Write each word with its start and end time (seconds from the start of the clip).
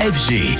FG. 0.00 0.56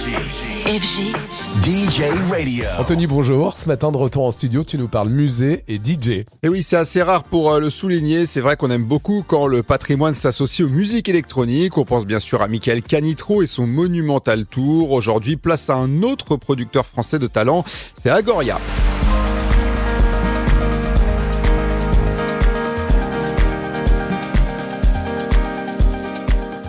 FG. 0.66 1.14
DJ 1.62 2.02
Radio. 2.28 2.64
Anthony, 2.76 3.06
bonjour. 3.06 3.54
Ce 3.54 3.68
matin, 3.68 3.92
de 3.92 3.96
retour 3.96 4.24
en 4.24 4.32
studio, 4.32 4.64
tu 4.64 4.76
nous 4.78 4.88
parles 4.88 5.10
musée 5.10 5.62
et 5.68 5.76
DJ. 5.76 6.24
Et 6.42 6.48
oui, 6.48 6.64
c'est 6.64 6.76
assez 6.76 7.02
rare 7.02 7.22
pour 7.22 7.52
euh, 7.52 7.60
le 7.60 7.70
souligner. 7.70 8.26
C'est 8.26 8.40
vrai 8.40 8.56
qu'on 8.56 8.72
aime 8.72 8.82
beaucoup 8.82 9.24
quand 9.26 9.46
le 9.46 9.62
patrimoine 9.62 10.14
s'associe 10.14 10.66
aux 10.66 10.70
musiques 10.70 11.08
électroniques. 11.08 11.78
On 11.78 11.84
pense 11.84 12.04
bien 12.04 12.18
sûr 12.18 12.42
à 12.42 12.48
Michael 12.48 12.82
Canitro 12.82 13.40
et 13.40 13.46
son 13.46 13.68
monumental 13.68 14.44
tour. 14.44 14.90
Aujourd'hui, 14.90 15.36
place 15.36 15.70
à 15.70 15.76
un 15.76 16.02
autre 16.02 16.36
producteur 16.36 16.84
français 16.84 17.20
de 17.20 17.28
talent, 17.28 17.64
c'est 17.94 18.10
Agoria. 18.10 18.58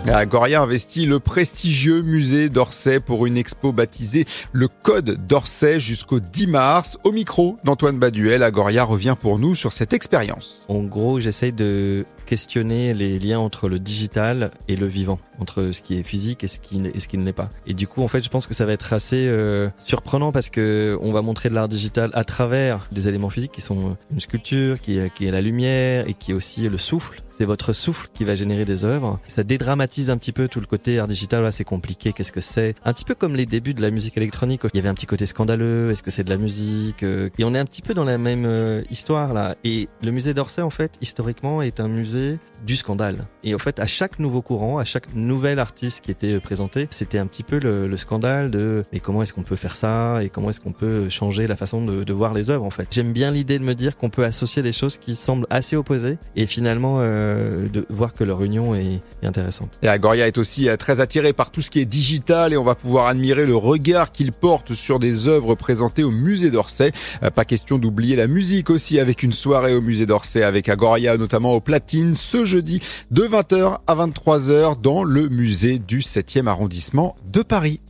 Agoria 0.08 0.62
investit 0.62 1.06
le 1.06 1.20
prestigieux 1.20 2.02
musée 2.02 2.48
d'Orsay 2.48 3.00
pour 3.00 3.26
une 3.26 3.36
expo 3.36 3.72
baptisée 3.72 4.24
Le 4.52 4.66
Code 4.68 5.26
d'Orsay 5.26 5.78
jusqu'au 5.78 6.20
10 6.20 6.46
mars. 6.48 6.98
Au 7.04 7.12
micro 7.12 7.58
d'Antoine 7.64 7.98
Baduel, 7.98 8.42
Agoria 8.42 8.84
revient 8.84 9.14
pour 9.20 9.38
nous 9.38 9.54
sur 9.54 9.72
cette 9.72 9.92
expérience. 9.92 10.64
En 10.68 10.82
gros, 10.82 11.20
j'essaye 11.20 11.52
de 11.52 12.04
questionner 12.26 12.94
les 12.94 13.18
liens 13.18 13.38
entre 13.38 13.68
le 13.68 13.78
digital 13.78 14.50
et 14.68 14.76
le 14.76 14.86
vivant, 14.86 15.18
entre 15.38 15.70
ce 15.72 15.82
qui 15.82 15.98
est 15.98 16.02
physique 16.02 16.44
et 16.44 16.48
ce 16.48 16.58
qui, 16.58 16.78
ne 16.78 17.24
l'est 17.24 17.32
pas. 17.32 17.50
Et 17.66 17.74
du 17.74 17.86
coup, 17.86 18.02
en 18.02 18.08
fait, 18.08 18.22
je 18.22 18.28
pense 18.28 18.46
que 18.46 18.54
ça 18.54 18.66
va 18.66 18.72
être 18.72 18.92
assez 18.92 19.26
euh, 19.28 19.68
surprenant 19.78 20.32
parce 20.32 20.48
que 20.48 20.98
on 21.02 21.12
va 21.12 21.22
montrer 21.22 21.48
de 21.48 21.54
l'art 21.54 21.68
digital 21.68 22.10
à 22.14 22.24
travers 22.24 22.88
des 22.90 23.08
éléments 23.08 23.30
physiques 23.30 23.52
qui 23.52 23.60
sont 23.60 23.96
une 24.12 24.20
sculpture, 24.20 24.80
qui 24.80 24.98
qui 25.14 25.26
est 25.26 25.30
la 25.30 25.40
lumière 25.40 26.08
et 26.08 26.14
qui 26.14 26.32
est 26.32 26.34
aussi 26.34 26.68
le 26.68 26.78
souffle 26.78 27.20
c'est 27.40 27.46
votre 27.46 27.72
souffle 27.72 28.08
qui 28.12 28.26
va 28.26 28.34
générer 28.34 28.66
des 28.66 28.84
œuvres. 28.84 29.18
Ça 29.26 29.44
dédramatise 29.44 30.10
un 30.10 30.18
petit 30.18 30.30
peu 30.30 30.46
tout 30.46 30.60
le 30.60 30.66
côté 30.66 30.98
art 30.98 31.08
digital. 31.08 31.50
c'est 31.54 31.64
compliqué. 31.64 32.12
Qu'est-ce 32.12 32.32
que 32.32 32.42
c'est? 32.42 32.74
Un 32.84 32.92
petit 32.92 33.06
peu 33.06 33.14
comme 33.14 33.34
les 33.34 33.46
débuts 33.46 33.72
de 33.72 33.80
la 33.80 33.90
musique 33.90 34.18
électronique. 34.18 34.60
Il 34.74 34.76
y 34.76 34.78
avait 34.78 34.90
un 34.90 34.94
petit 34.94 35.06
côté 35.06 35.24
scandaleux. 35.24 35.90
Est-ce 35.90 36.02
que 36.02 36.10
c'est 36.10 36.22
de 36.22 36.28
la 36.28 36.36
musique? 36.36 37.02
Et 37.02 37.44
on 37.44 37.54
est 37.54 37.58
un 37.58 37.64
petit 37.64 37.80
peu 37.80 37.94
dans 37.94 38.04
la 38.04 38.18
même 38.18 38.44
euh, 38.44 38.82
histoire 38.90 39.32
là. 39.32 39.56
Et 39.64 39.88
le 40.02 40.10
musée 40.10 40.34
d'Orsay, 40.34 40.60
en 40.60 40.68
fait, 40.68 40.98
historiquement, 41.00 41.62
est 41.62 41.80
un 41.80 41.88
musée 41.88 42.38
du 42.66 42.76
scandale. 42.76 43.24
Et 43.42 43.54
en 43.54 43.58
fait, 43.58 43.80
à 43.80 43.86
chaque 43.86 44.18
nouveau 44.18 44.42
courant, 44.42 44.76
à 44.76 44.84
chaque 44.84 45.14
nouvel 45.14 45.58
artiste 45.58 46.02
qui 46.02 46.10
était 46.10 46.38
présenté, 46.40 46.88
c'était 46.90 47.18
un 47.18 47.26
petit 47.26 47.42
peu 47.42 47.58
le, 47.58 47.86
le 47.86 47.96
scandale 47.96 48.50
de 48.50 48.84
mais 48.92 49.00
comment 49.00 49.22
est-ce 49.22 49.32
qu'on 49.32 49.42
peut 49.42 49.56
faire 49.56 49.74
ça? 49.74 50.22
Et 50.22 50.28
comment 50.28 50.50
est-ce 50.50 50.60
qu'on 50.60 50.72
peut 50.72 51.08
changer 51.08 51.46
la 51.46 51.56
façon 51.56 51.84
de, 51.84 52.12
voir 52.12 52.34
les 52.34 52.50
œuvres 52.50 52.64
en 52.64 52.70
fait? 52.70 52.88
J'aime 52.90 53.12
bien 53.12 53.30
l'idée 53.30 53.58
de 53.58 53.64
me 53.64 53.74
dire 53.74 53.96
qu'on 53.96 54.10
peut 54.10 54.24
associer 54.24 54.62
des 54.62 54.72
choses 54.72 54.98
qui 54.98 55.14
semblent 55.14 55.46
assez 55.48 55.76
opposées 55.76 56.18
et 56.36 56.46
finalement 56.46 56.98
euh, 57.00 57.29
euh, 57.30 57.68
de 57.68 57.86
voir 57.88 58.12
que 58.14 58.24
leur 58.24 58.42
union 58.42 58.74
est, 58.74 59.00
intéressante. 59.22 59.78
Et 59.82 59.88
Agoria 59.88 60.26
est 60.26 60.38
aussi 60.38 60.68
euh, 60.68 60.76
très 60.76 61.00
attiré 61.00 61.32
par 61.32 61.50
tout 61.50 61.60
ce 61.60 61.70
qui 61.70 61.80
est 61.80 61.84
digital 61.84 62.52
et 62.52 62.56
on 62.56 62.64
va 62.64 62.74
pouvoir 62.74 63.06
admirer 63.06 63.46
le 63.46 63.54
regard 63.54 64.12
qu'il 64.12 64.32
porte 64.32 64.74
sur 64.74 64.98
des 64.98 65.28
œuvres 65.28 65.54
présentées 65.54 66.02
au 66.02 66.10
musée 66.10 66.50
d'Orsay. 66.50 66.92
Euh, 67.22 67.30
pas 67.30 67.44
question 67.44 67.78
d'oublier 67.78 68.16
la 68.16 68.26
musique 68.26 68.70
aussi 68.70 68.98
avec 68.98 69.22
une 69.22 69.32
soirée 69.32 69.74
au 69.74 69.80
musée 69.80 70.06
d'Orsay 70.06 70.42
avec 70.42 70.68
Agoria 70.68 71.16
notamment 71.16 71.54
au 71.54 71.60
platine 71.60 72.14
ce 72.14 72.44
jeudi 72.44 72.80
de 73.10 73.22
20h 73.22 73.78
à 73.86 73.94
23h 73.94 74.80
dans 74.80 75.04
le 75.04 75.28
musée 75.28 75.78
du 75.78 76.00
7e 76.00 76.46
arrondissement 76.46 77.14
de 77.32 77.42
Paris. 77.42 77.78